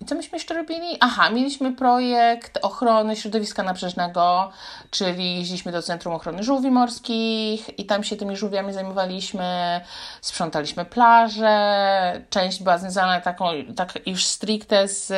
I 0.00 0.04
co 0.04 0.14
myśmy 0.14 0.36
jeszcze 0.36 0.54
robili? 0.54 0.96
Aha, 1.00 1.30
mieliśmy 1.30 1.72
projekt 1.72 2.58
ochrony 2.62 3.16
środowiska 3.16 3.62
nabrzeżnego, 3.62 4.50
czyli 4.90 5.36
jeździliśmy 5.36 5.72
do 5.72 5.82
Centrum 5.82 6.14
Ochrony 6.14 6.42
Żółwi 6.42 6.70
Morskich 6.70 7.78
i 7.78 7.86
tam 7.86 8.04
się 8.04 8.16
tymi 8.16 8.36
żółwiami 8.36 8.72
zajmowaliśmy, 8.72 9.80
sprzątaliśmy 10.20 10.84
plaże. 10.84 12.22
Część 12.30 12.62
była 12.62 12.78
związana 12.78 13.20
taką, 13.20 13.46
tak 13.76 14.06
już 14.06 14.24
stricte 14.24 14.88
z 14.88 15.12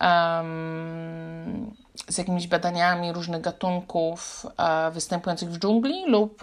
um, 0.00 1.76
z 2.08 2.18
jakimiś 2.18 2.46
badaniami 2.46 3.12
różnych 3.12 3.40
gatunków 3.40 4.46
e, 4.58 4.90
występujących 4.90 5.50
w 5.50 5.58
dżungli 5.58 6.04
lub 6.06 6.40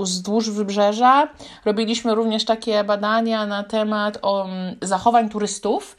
wzdłuż 0.00 0.50
wybrzeża. 0.50 1.28
Robiliśmy 1.64 2.14
również 2.14 2.44
takie 2.44 2.84
badania 2.84 3.46
na 3.46 3.62
temat 3.62 4.18
o, 4.22 4.46
zachowań 4.82 5.28
turystów. 5.28 5.96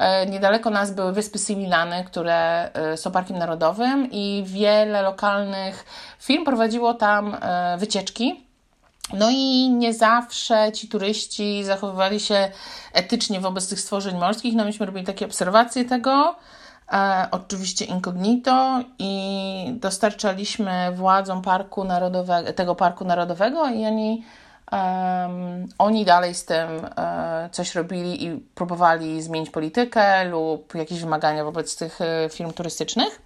E, 0.00 0.26
niedaleko 0.26 0.70
nas 0.70 0.90
były 0.90 1.12
wyspy 1.12 1.38
Similany, 1.38 2.04
które 2.04 2.70
e, 2.72 2.96
są 2.96 3.10
parkiem 3.10 3.38
narodowym, 3.38 4.08
i 4.10 4.44
wiele 4.46 5.02
lokalnych 5.02 5.84
firm 6.18 6.44
prowadziło 6.44 6.94
tam 6.94 7.36
wycieczki. 7.78 8.48
No 9.12 9.30
i 9.30 9.70
nie 9.70 9.94
zawsze 9.94 10.72
ci 10.72 10.88
turyści 10.88 11.64
zachowywali 11.64 12.20
się 12.20 12.50
etycznie 12.92 13.40
wobec 13.40 13.68
tych 13.68 13.80
stworzeń 13.80 14.18
morskich. 14.18 14.54
No 14.54 14.64
myśmy 14.64 14.86
robili 14.86 15.06
takie 15.06 15.26
obserwacje 15.26 15.84
tego 15.84 16.36
e, 16.92 17.28
oczywiście 17.30 17.84
incognito 17.84 18.80
i 18.98 19.72
dostarczaliśmy 19.72 20.92
władzom 20.94 21.42
parku 21.42 21.84
narodowego, 21.84 22.52
tego 22.52 22.74
parku 22.74 23.04
narodowego 23.04 23.68
i 23.68 23.86
oni, 23.86 24.24
um, 24.72 25.68
oni 25.78 26.04
dalej 26.04 26.34
z 26.34 26.44
tym 26.44 26.68
e, 26.96 27.48
coś 27.52 27.74
robili 27.74 28.24
i 28.24 28.40
próbowali 28.54 29.22
zmienić 29.22 29.50
politykę 29.50 30.24
lub 30.24 30.74
jakieś 30.74 31.00
wymagania 31.00 31.44
wobec 31.44 31.76
tych 31.76 32.00
e, 32.00 32.28
firm 32.32 32.52
turystycznych. 32.52 33.22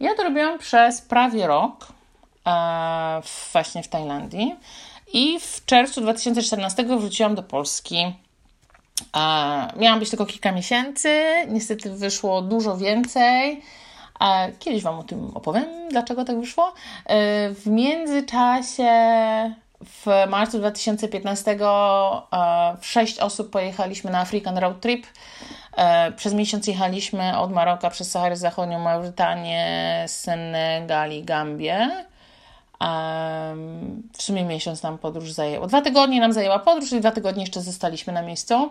Ja 0.00 0.14
to 0.14 0.22
robiłam 0.22 0.58
przez 0.58 1.00
prawie 1.00 1.46
rok 1.46 1.86
e, 2.46 3.22
właśnie 3.52 3.82
w 3.82 3.88
Tajlandii 3.88 4.56
i 5.12 5.40
w 5.40 5.64
czerwcu 5.64 6.00
2014 6.00 6.84
wróciłam 6.84 7.34
do 7.34 7.42
Polski 7.42 8.14
Miałam 9.76 9.98
być 9.98 10.10
tylko 10.10 10.26
kilka 10.26 10.52
miesięcy, 10.52 11.22
niestety 11.48 11.90
wyszło 11.90 12.42
dużo 12.42 12.76
więcej. 12.76 13.62
Kiedyś 14.58 14.82
Wam 14.82 14.98
o 14.98 15.02
tym 15.02 15.30
opowiem, 15.34 15.64
dlaczego 15.90 16.24
tak 16.24 16.40
wyszło. 16.40 16.72
E, 17.06 17.50
w 17.50 17.66
międzyczasie 17.66 18.84
w 19.84 20.06
marcu 20.28 20.58
2015 20.58 21.58
w 22.80 22.86
sześć 22.86 23.18
osób 23.18 23.50
pojechaliśmy 23.50 24.10
na 24.10 24.20
African 24.20 24.58
Road 24.58 24.80
Trip. 24.80 25.06
E, 25.76 26.12
przez 26.12 26.34
miesiąc 26.34 26.66
jechaliśmy 26.66 27.38
od 27.38 27.52
Maroka 27.52 27.90
przez 27.90 28.10
Saharę 28.10 28.36
Zachodnią, 28.36 28.78
Maurytanię, 28.78 30.04
Senegal 30.06 31.12
i 31.12 31.24
Gambię. 31.24 32.04
W 34.12 34.22
sumie 34.22 34.44
miesiąc 34.44 34.82
nam 34.82 34.98
podróż 34.98 35.32
zajęła. 35.32 35.66
Dwa 35.66 35.82
tygodnie 35.82 36.20
nam 36.20 36.32
zajęła 36.32 36.58
podróż 36.58 36.92
i 36.92 37.00
dwa 37.00 37.10
tygodnie 37.10 37.42
jeszcze 37.42 37.60
zostaliśmy 37.60 38.12
na 38.12 38.22
miejscu. 38.22 38.70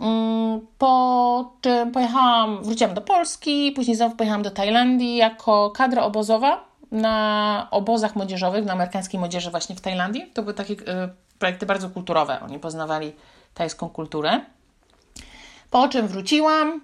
Mm, 0.00 0.66
po 0.78 1.52
czym 1.60 1.92
pojechałam, 1.92 2.64
wróciłam 2.64 2.94
do 2.94 3.00
Polski, 3.00 3.72
później 3.72 3.96
znowu 3.96 4.16
pojechałam 4.16 4.42
do 4.42 4.50
Tajlandii 4.50 5.16
jako 5.16 5.70
kadra 5.70 6.02
obozowa 6.02 6.64
na 6.92 7.68
obozach 7.70 8.16
młodzieżowych, 8.16 8.64
na 8.64 8.72
amerykańskiej 8.72 9.20
młodzieży 9.20 9.50
właśnie 9.50 9.76
w 9.76 9.80
Tajlandii. 9.80 10.30
To 10.34 10.42
były 10.42 10.54
takie 10.54 10.74
y, 10.74 10.78
projekty 11.38 11.66
bardzo 11.66 11.90
kulturowe. 11.90 12.40
Oni 12.40 12.58
poznawali 12.58 13.12
tajską 13.54 13.88
kulturę. 13.88 14.40
Po 15.70 15.88
czym 15.88 16.08
wróciłam, 16.08 16.80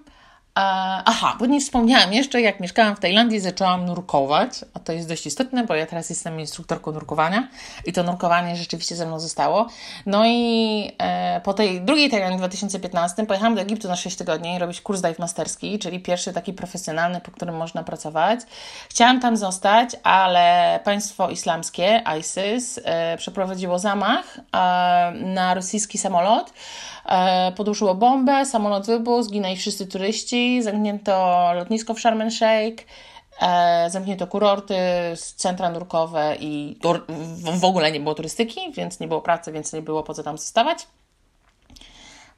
Aha, 0.55 1.35
bo 1.39 1.45
nie 1.45 1.61
wspomniałam 1.61 2.13
jeszcze, 2.13 2.41
jak 2.41 2.59
mieszkałam 2.59 2.95
w 2.95 2.99
Tajlandii, 2.99 3.39
zaczęłam 3.39 3.85
nurkować, 3.85 4.49
a 4.73 4.79
to 4.79 4.93
jest 4.93 5.07
dość 5.07 5.25
istotne, 5.25 5.63
bo 5.63 5.75
ja 5.75 5.85
teraz 5.85 6.09
jestem 6.09 6.39
instruktorką 6.39 6.91
nurkowania 6.91 7.47
i 7.85 7.93
to 7.93 8.03
nurkowanie 8.03 8.55
rzeczywiście 8.55 8.95
ze 8.95 9.05
mną 9.05 9.19
zostało. 9.19 9.67
No 10.05 10.23
i 10.25 10.91
e, 10.97 11.41
po 11.41 11.53
tej 11.53 11.81
drugiej 11.81 12.09
Tajlandii 12.09 12.37
w 12.37 12.41
2015 12.41 13.25
pojechałam 13.25 13.55
do 13.55 13.61
Egiptu 13.61 13.87
na 13.87 13.95
6 13.95 14.17
tygodni 14.17 14.59
robić 14.59 14.81
kurs 14.81 15.01
dive 15.01 15.19
masterski, 15.19 15.79
czyli 15.79 15.99
pierwszy 15.99 16.33
taki 16.33 16.53
profesjonalny, 16.53 17.21
po 17.21 17.31
którym 17.31 17.57
można 17.57 17.83
pracować. 17.83 18.39
Chciałam 18.89 19.19
tam 19.19 19.37
zostać, 19.37 19.89
ale 20.03 20.79
państwo 20.83 21.29
islamskie, 21.29 22.03
ISIS, 22.19 22.79
e, 22.83 23.17
przeprowadziło 23.17 23.79
zamach 23.79 24.37
e, 24.37 25.11
na 25.11 25.53
rosyjski 25.53 25.97
samolot, 25.97 26.53
E, 27.00 27.00
poduszyło 27.55 27.95
bombę, 27.95 28.45
samolot 28.45 28.85
wybuchł, 28.85 29.23
zginęli 29.23 29.55
wszyscy 29.55 29.87
turyści, 29.87 30.63
zamknięto 30.63 31.45
lotnisko 31.55 31.93
w 31.93 31.99
Sharm 31.99 32.21
el 32.21 32.31
Sheikh, 32.31 32.85
e, 33.41 33.89
zamknięto 33.89 34.27
kurorty, 34.27 34.75
centra 35.35 35.69
nurkowe 35.69 36.35
i 36.39 36.79
w 37.59 37.63
ogóle 37.65 37.91
nie 37.91 37.99
było 37.99 38.15
turystyki, 38.15 38.71
więc 38.71 38.99
nie 38.99 39.07
było 39.07 39.21
pracy, 39.21 39.51
więc 39.51 39.73
nie 39.73 39.81
było 39.81 40.03
po 40.03 40.13
co 40.13 40.23
tam 40.23 40.37
zostawać. 40.37 40.87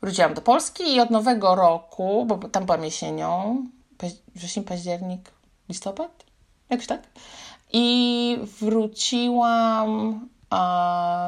Wróciłam 0.02 0.34
do 0.34 0.42
Polski 0.42 0.96
i 0.96 1.00
od 1.00 1.10
nowego 1.10 1.56
roku, 1.56 2.26
bo 2.26 2.38
tam 2.38 2.66
byłam 2.66 2.84
jesienią, 2.84 3.58
wrzesień, 4.36 4.64
październik, 4.64 5.32
listopad, 5.70 6.24
jakoś 6.70 6.88
tak. 6.88 7.02
I 7.74 8.38
wróciłam 8.62 10.20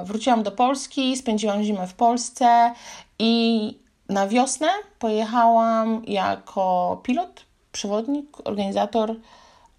wróciłam 0.05 0.43
do 0.43 0.51
Polski, 0.51 1.17
spędziłam 1.17 1.63
zimę 1.63 1.87
w 1.87 1.93
Polsce 1.93 2.73
i 3.19 3.79
na 4.09 4.27
wiosnę 4.27 4.67
pojechałam 4.99 6.01
jako 6.07 6.99
pilot, 7.03 7.45
przewodnik, 7.71 8.37
organizator 8.43 9.15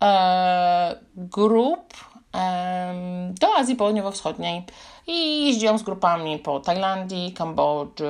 e, 0.02 0.96
grup 1.16 1.94
do 3.40 3.56
Azji 3.56 3.76
Południowo-Wschodniej 3.76 4.62
i 5.06 5.46
jeździłam 5.46 5.78
z 5.78 5.82
grupami 5.82 6.38
po 6.38 6.60
Tajlandii, 6.60 7.32
Kambodży, 7.32 8.04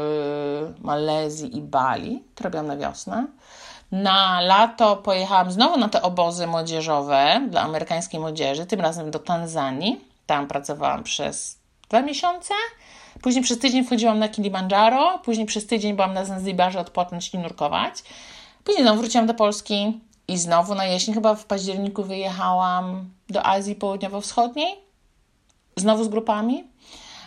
Malezji 0.81 1.57
i 1.57 1.61
Bali. 1.61 2.23
To 2.35 2.45
robiłam 2.45 2.67
na 2.67 2.77
wiosnę. 2.77 3.27
Na 3.93 4.41
lato 4.41 4.97
pojechałam 4.97 5.51
znowu 5.51 5.77
na 5.77 5.89
te 5.89 6.03
obozy 6.03 6.47
młodzieżowe 6.47 7.41
dla 7.51 7.63
amerykańskiej 7.63 8.21
młodzieży, 8.21 8.67
tym 8.67 8.81
razem 8.81 9.11
do 9.11 9.19
Tanzanii. 9.19 10.06
Tam 10.27 10.47
pracowałam 10.47 11.03
przez 11.03 11.59
dwa 11.89 12.03
miesiące. 12.03 12.55
Później 13.23 13.45
przez 13.45 13.59
tydzień 13.59 13.85
wchodziłam 13.85 14.19
na 14.19 14.29
Kilimandżaro, 14.29 15.19
później 15.19 15.47
przez 15.47 15.67
tydzień 15.67 15.95
byłam 15.95 16.15
na 16.15 16.25
Zanzibarze 16.25 16.81
odpocząć 16.81 17.35
i 17.35 17.39
nurkować. 17.39 18.03
Później 18.65 18.85
znowu 18.85 19.01
wróciłam 19.01 19.27
do 19.27 19.35
Polski 19.35 20.01
i 20.29 20.39
znowu 20.39 20.75
na 20.75 20.85
jesień, 20.85 21.15
chyba 21.15 21.35
w 21.35 21.45
październiku 21.45 22.05
wyjechałam 22.05 23.11
do 23.29 23.47
Azji 23.47 23.75
Południowo-Wschodniej, 23.75 24.75
znowu 25.77 26.05
z 26.05 26.09
grupami. 26.09 26.65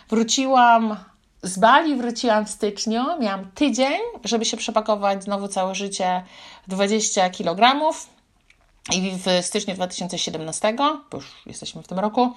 Wróciłam 0.08 0.96
z 1.42 1.58
Bali, 1.58 1.96
wróciłam 1.96 2.46
w 2.46 2.50
styczniu, 2.50 3.04
miałam 3.20 3.50
tydzień, 3.50 4.00
żeby 4.24 4.44
się 4.44 4.56
przepakować 4.56 5.24
znowu 5.24 5.48
całe 5.48 5.74
życie 5.74 6.24
20 6.68 7.30
kg. 7.30 7.90
I 8.92 9.10
w 9.10 9.46
styczniu 9.46 9.74
2017, 9.74 10.74
bo 11.10 11.16
już 11.16 11.42
jesteśmy 11.46 11.82
w 11.82 11.88
tym 11.88 11.98
roku, 11.98 12.34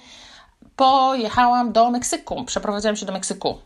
pojechałam 0.76 1.72
do 1.72 1.90
Meksyku. 1.90 2.44
Przeprowadziłam 2.44 2.96
się 2.96 3.06
do 3.06 3.12
Meksyku. 3.12 3.58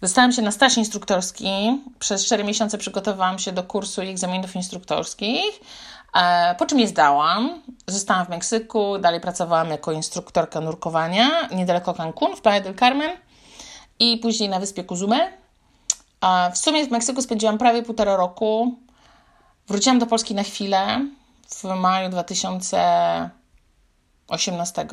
Dostałam 0.00 0.32
się 0.32 0.42
na 0.42 0.50
staż 0.50 0.76
instruktorski. 0.76 1.82
Przez 1.98 2.26
4 2.26 2.44
miesiące 2.44 2.78
przygotowałam 2.78 3.38
się 3.38 3.52
do 3.52 3.62
kursu 3.62 4.02
i 4.02 4.08
egzaminów 4.08 4.56
instruktorskich. 4.56 5.60
E, 6.14 6.54
po 6.54 6.66
czym 6.66 6.80
je 6.80 6.88
zdałam. 6.88 7.62
Zostałam 7.86 8.26
w 8.26 8.28
Meksyku, 8.28 8.98
dalej 8.98 9.20
pracowałam 9.20 9.70
jako 9.70 9.92
instruktorka 9.92 10.60
nurkowania 10.60 11.48
niedaleko 11.48 11.94
Cancun, 11.94 12.36
w 12.36 12.40
Playa 12.40 12.60
del 12.60 12.74
Carmen 12.74 13.10
i 13.98 14.18
później 14.18 14.48
na 14.48 14.60
wyspie 14.60 14.84
Cozumel. 14.84 15.32
W 16.52 16.58
sumie 16.58 16.86
w 16.86 16.90
Meksyku 16.90 17.22
spędziłam 17.22 17.58
prawie 17.58 17.82
półtora 17.82 18.16
roku. 18.16 18.78
Wróciłam 19.68 19.98
do 19.98 20.06
Polski 20.06 20.34
na 20.34 20.42
chwilę 20.42 21.06
w 21.48 21.64
maju 21.64 22.08
2018. 22.08 24.86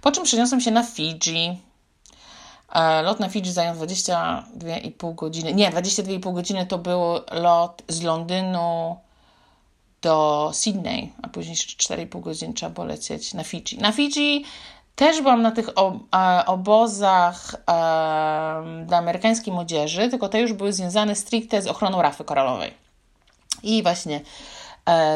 Po 0.00 0.12
czym 0.12 0.24
przeniosłam 0.24 0.60
się 0.60 0.70
na 0.70 0.82
Fidżi. 0.82 1.58
E, 2.72 3.02
lot 3.02 3.20
na 3.20 3.28
Fidżi 3.28 3.52
zajął 3.52 3.74
22,5 3.74 5.14
godziny. 5.14 5.54
Nie, 5.54 5.70
22,5 5.70 6.34
godziny 6.34 6.66
to 6.66 6.78
był 6.78 7.00
lot 7.32 7.82
z 7.88 8.02
Londynu 8.02 8.96
do 10.02 10.50
Sydney, 10.54 11.12
a 11.22 11.28
później 11.28 11.56
4,5 11.56 12.20
godziny 12.20 12.54
trzeba 12.54 12.70
było 12.70 12.86
lecieć 12.86 13.34
na 13.34 13.44
Fidżi. 13.44 13.78
Na 13.78 13.92
Fidżi 13.92 14.44
też 14.96 15.22
byłam 15.22 15.42
na 15.42 15.50
tych 15.50 15.68
obozach 16.46 17.56
dla 18.86 18.98
amerykańskiej 18.98 19.52
młodzieży, 19.52 20.08
tylko 20.08 20.28
te 20.28 20.40
już 20.40 20.52
były 20.52 20.72
związane 20.72 21.14
stricte 21.14 21.62
z 21.62 21.66
ochroną 21.66 22.02
rafy 22.02 22.24
koralowej. 22.24 22.74
I 23.62 23.82
właśnie 23.82 24.20
E, 24.20 24.57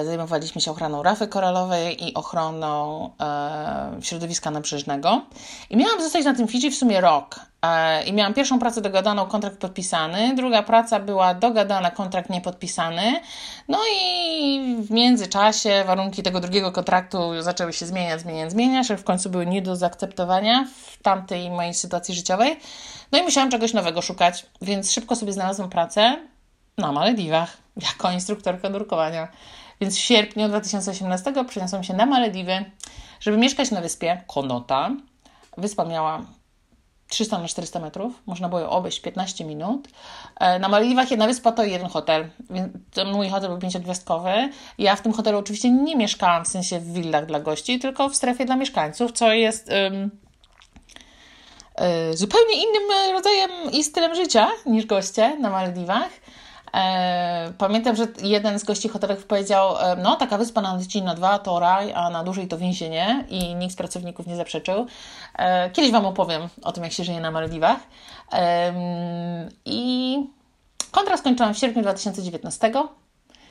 zajmowaliśmy 0.05 0.61
się 0.61 0.71
ochroną 0.71 1.03
rafy 1.03 1.29
koralowej 1.29 2.09
i 2.09 2.15
ochroną 2.15 3.11
e, 3.21 4.03
środowiska 4.03 4.51
nabrzeżnego. 4.51 5.23
I 5.71 5.77
miałam 5.77 6.01
zostać 6.01 6.25
na 6.25 6.35
tym 6.35 6.49
Fidżi 6.49 6.71
w 6.71 6.77
sumie 6.77 7.01
rok. 7.01 7.41
E, 7.63 8.05
I 8.05 8.13
miałam 8.13 8.35
pierwszą 8.35 8.59
pracę 8.59 8.81
dogadaną, 8.81 9.27
kontrakt 9.27 9.59
podpisany, 9.59 10.35
druga 10.35 10.63
praca 10.63 11.01
była 11.01 11.35
dogadana, 11.35 11.91
kontrakt 11.91 12.31
niepodpisany. 12.31 13.21
No 13.69 13.79
i 14.01 14.77
w 14.79 14.91
międzyczasie 14.91 15.85
warunki 15.87 16.23
tego 16.23 16.41
drugiego 16.41 16.73
kontraktu 16.73 17.19
zaczęły 17.41 17.73
się 17.73 17.87
zmieniać, 17.87 18.21
zmieniać, 18.21 18.51
zmieniać, 18.51 18.87
że 18.87 18.97
w 18.97 19.05
końcu 19.05 19.31
były 19.31 19.47
nie 19.47 19.63
do 19.63 19.77
zaakceptowania 19.77 20.67
w 20.85 21.03
tamtej 21.03 21.51
mojej 21.51 21.75
sytuacji 21.75 22.15
życiowej. 22.15 22.57
No 23.13 23.19
i 23.19 23.23
musiałam 23.23 23.51
czegoś 23.51 23.73
nowego 23.73 24.03
szukać, 24.03 24.47
więc 24.63 24.93
szybko 24.93 25.17
sobie 25.17 25.33
znalazłam 25.33 25.71
pracę 25.71 26.17
na 26.79 26.93
Malediwach 26.93 27.57
jako 27.77 28.11
instruktorka 28.11 28.69
nurkowania. 28.69 29.29
Więc 29.83 29.97
w 29.97 30.01
sierpniu 30.01 30.49
2018 30.49 31.33
przeniosłam 31.49 31.85
się 31.85 31.95
na 31.95 32.07
Malediwy, 32.07 32.65
żeby 33.21 33.37
mieszkać 33.37 33.71
na 33.71 33.81
wyspie 33.81 34.23
Konota. 34.27 34.91
Wyspa 35.57 35.85
miała 35.85 36.23
300 37.09 37.39
na 37.39 37.49
400 37.49 37.81
metrów, 37.81 38.23
można 38.27 38.49
było 38.49 38.61
ją 38.61 38.71
obejść 38.71 39.01
15 39.01 39.45
minut. 39.45 39.89
E, 40.41 40.59
na 40.59 40.69
Malediwach 40.69 41.11
jedna 41.11 41.27
wyspa 41.27 41.53
to 41.53 41.65
jeden 41.65 41.89
hotel, 41.89 42.29
więc 42.51 42.73
mój 43.13 43.29
hotel 43.29 43.49
był 43.51 43.59
pięciogwiazdkowy. 43.59 44.51
Ja 44.79 44.97
w 44.97 45.01
tym 45.01 45.13
hotelu 45.13 45.39
oczywiście 45.39 45.71
nie 45.71 45.97
mieszkałam, 45.97 46.45
w 46.45 46.49
sensie 46.49 46.81
w 46.81 46.93
willach 46.93 47.27
dla 47.27 47.41
gości, 47.41 47.79
tylko 47.79 48.09
w 48.09 48.17
strefie 48.17 48.45
dla 48.45 48.57
mieszkańców, 48.57 49.13
co 49.13 49.33
jest 49.33 49.69
um, 49.69 50.11
zupełnie 52.15 52.55
innym 52.55 53.13
rodzajem 53.13 53.51
i 53.73 53.85
stylem 53.85 54.15
życia 54.15 54.49
niż 54.67 54.87
goście 54.87 55.37
na 55.37 55.51
Malediwach. 55.51 56.22
E, 56.75 57.53
pamiętam, 57.59 57.97
że 57.97 58.07
jeden 58.23 58.59
z 58.59 58.65
gości 58.65 58.89
hotelowych 58.89 59.27
powiedział, 59.27 59.79
e, 59.79 59.97
no 59.97 60.17
taka 60.17 60.39
wyspa 60.39 60.61
na 60.61 60.79
na 61.05 61.15
dwa 61.15 61.39
to 61.39 61.59
raj, 61.59 61.93
a 61.93 62.11
na 62.11 62.25
dłużej 62.25 62.49
to 62.49 62.59
więzienie 62.59 63.25
i 63.29 63.55
nikt 63.55 63.73
z 63.73 63.77
pracowników 63.77 64.27
nie 64.27 64.37
zaprzeczył. 64.37 64.87
E, 65.39 65.71
kiedyś 65.71 65.93
Wam 65.93 66.07
opowiem 66.07 66.49
o 66.63 66.73
tym, 66.73 66.85
jak 66.85 66.93
się 66.93 67.05
żyje 67.05 67.21
na 67.21 67.31
Maldiwach. 67.31 67.79
I 69.65 70.17
kontrakt 70.91 71.21
skończyłam 71.21 71.55
w 71.55 71.59
sierpniu 71.59 71.83
2019. 71.83 72.73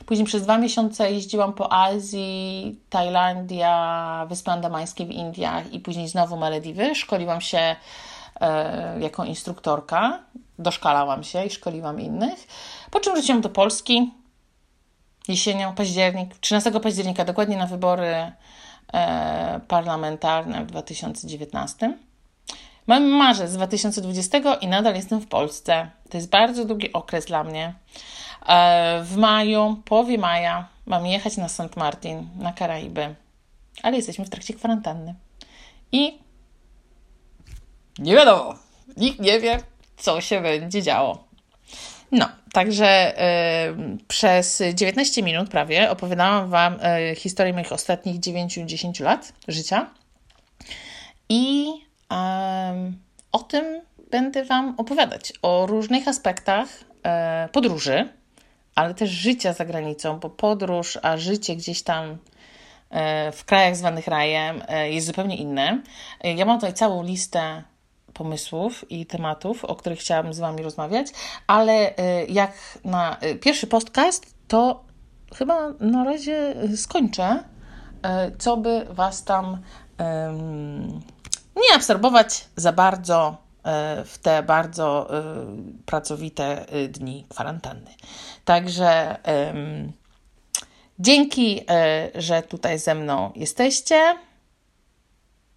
Później 0.05 0.25
przez 0.25 0.43
dwa 0.43 0.57
miesiące 0.57 1.12
jeździłam 1.12 1.53
po 1.53 1.73
Azji, 1.73 2.79
Tajlandia, 2.89 4.25
Wyspy 4.29 4.51
Andamańskie 4.51 5.05
w 5.05 5.12
Indiach 5.12 5.73
i 5.73 5.79
później 5.79 6.07
znowu 6.07 6.38
Malediwy. 6.38 6.95
Szkoliłam 6.95 7.41
się 7.41 7.75
jako 8.99 9.25
instruktorka, 9.25 10.19
doszkalałam 10.60 11.23
się 11.23 11.45
i 11.45 11.49
szkoliłam 11.49 12.01
innych. 12.01 12.47
Po 12.91 12.99
czym 12.99 13.13
wróciłam 13.13 13.41
do 13.41 13.49
Polski 13.49 14.12
jesienią, 15.27 15.75
październik, 15.75 16.38
13 16.38 16.80
października, 16.80 17.25
dokładnie 17.25 17.58
na 17.58 17.67
wybory 17.67 18.32
e, 18.93 19.60
parlamentarne 19.67 20.65
w 20.65 20.67
2019. 20.67 21.97
Mam 22.88 23.04
marzec 23.04 23.54
2020 23.54 24.38
i 24.62 24.67
nadal 24.67 24.95
jestem 24.95 25.21
w 25.21 25.27
Polsce. 25.27 25.89
To 26.10 26.17
jest 26.17 26.30
bardzo 26.30 26.65
długi 26.65 26.93
okres 26.93 27.25
dla 27.25 27.43
mnie. 27.43 27.73
E, 28.47 29.01
w 29.04 29.17
maju, 29.17 29.82
połowie 29.86 30.17
maja, 30.17 30.67
mam 30.86 31.06
jechać 31.06 31.38
na 31.38 31.49
St. 31.49 31.75
Martin, 31.75 32.30
na 32.39 32.54
Karaiby, 32.54 33.15
ale 33.84 33.97
jesteśmy 33.97 34.25
w 34.25 34.30
trakcie 34.30 34.54
kwarantanny. 34.54 35.15
I 35.91 36.19
nie 37.99 38.15
wiadomo, 38.15 38.56
nikt 38.97 39.19
nie 39.19 39.39
wie, 39.39 39.60
co 39.97 40.21
się 40.21 40.41
będzie 40.41 40.82
działo. 40.82 41.31
No, 42.12 42.30
także 42.54 43.13
y, 43.69 43.97
przez 44.08 44.63
19 44.74 45.24
minut 45.24 45.50
prawie 45.50 45.91
opowiadałam 45.91 46.50
Wam 46.50 46.78
y, 47.12 47.15
historię 47.15 47.54
moich 47.54 47.71
ostatnich 47.71 48.19
9-10 48.19 49.04
lat 49.04 49.34
życia. 49.47 49.89
I 51.30 51.67
y, 51.67 52.15
o 53.32 53.39
tym 53.39 53.82
będę 54.12 54.45
Wam 54.45 54.74
opowiadać. 54.78 55.34
O 55.41 55.65
różnych 55.65 56.08
aspektach 56.08 56.67
e, 57.04 57.50
podróży, 57.52 58.10
ale 58.76 58.93
też 58.93 59.10
życia 59.10 59.54
za 59.54 59.65
granicą, 59.65 60.19
bo 60.19 60.30
podróż, 60.30 61.00
a 61.02 61.17
życie 61.17 61.56
gdzieś 61.56 61.84
tam 61.84 62.17
e, 62.89 63.32
w 63.32 63.45
krajach 63.45 63.76
zwanych 63.76 64.08
rajem 64.08 64.63
jest 64.89 65.08
zupełnie 65.08 65.36
inne. 65.36 65.82
Ja 66.24 66.45
mam 66.45 66.58
tutaj 66.58 66.74
całą 66.74 67.04
listę 67.04 67.63
pomysłów 68.13 68.91
i 68.91 69.06
tematów, 69.06 69.65
o 69.65 69.76
których 69.76 70.00
chciałabym 70.00 70.34
z 70.34 70.39
Wami 70.39 70.63
rozmawiać, 70.63 71.08
ale 71.47 71.89
y, 71.89 71.95
jak 72.30 72.52
na 72.86 73.17
y, 73.24 73.36
pierwszy 73.36 73.67
podcast, 73.67 74.36
to 74.47 74.84
chyba 75.36 75.69
na 75.80 76.04
razie 76.04 76.56
skończę, 76.76 77.43
y, 78.30 78.38
co 78.38 78.58
by 78.58 78.88
Was 78.89 79.24
tam 79.24 79.58
nie 81.56 81.76
absorbować 81.76 82.47
za 82.56 82.71
bardzo 82.74 83.38
w 84.06 84.17
te 84.21 84.43
bardzo 84.43 85.10
pracowite 85.86 86.65
dni 86.89 87.26
kwarantanny. 87.30 87.91
Także 88.45 89.17
dzięki, 91.00 91.65
że 92.15 92.41
tutaj 92.41 92.80
ze 92.80 92.95
mną 92.95 93.32
jesteście. 93.36 94.17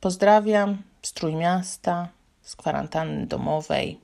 Pozdrawiam 0.01 0.83
z 1.03 1.12
Trójmiasta 1.12 2.09
z 2.45 2.57
kwarantanny 2.57 3.27
domowej. 3.27 4.01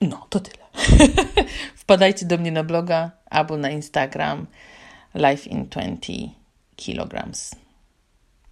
No, 0.00 0.26
to 0.30 0.40
tyle. 0.40 0.66
Wpadajcie 1.76 2.26
do 2.26 2.38
mnie 2.38 2.52
na 2.52 2.64
bloga 2.64 3.10
albo 3.30 3.56
na 3.56 3.70
Instagram 3.70 4.46
Life 5.14 5.50
in 5.50 5.66
20 5.68 6.12
kilograms. 6.76 7.65